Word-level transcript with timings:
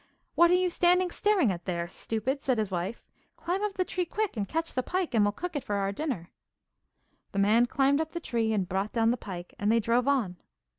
'What 0.33 0.49
are 0.49 0.55
you 0.55 0.71
standing 0.71 1.11
staring 1.11 1.51
at 1.51 1.65
there, 1.65 1.87
stupid?' 1.87 2.41
said 2.41 2.57
his 2.57 2.71
wife. 2.71 3.03
'Climb 3.37 3.61
up 3.63 3.73
the 3.75 3.85
tree 3.85 4.03
quick 4.05 4.35
and 4.35 4.47
catch 4.47 4.73
the 4.73 4.81
pike, 4.81 5.13
and 5.13 5.23
we'll 5.23 5.31
cook 5.31 5.55
it 5.55 5.63
for 5.63 5.91
dinner.' 5.91 6.31
The 7.33 7.37
man 7.37 7.67
climbed 7.67 8.01
up 8.01 8.13
the 8.13 8.19
tree 8.19 8.51
and 8.51 8.67
brought 8.67 8.93
down 8.93 9.11
the 9.11 9.15
pike, 9.15 9.53
and 9.59 9.71
they 9.71 9.79
drove 9.79 10.07
on. 10.07 10.37